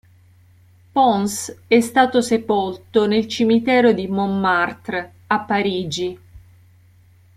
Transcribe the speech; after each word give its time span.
Pons 0.95 1.57
è 1.67 1.79
stato 1.79 2.21
sepolto 2.21 3.05
nel 3.05 3.27
Cimitero 3.27 3.91
di 3.93 4.07
Montmartre, 4.07 5.13
a 5.27 5.41
Parigi. 5.41 6.19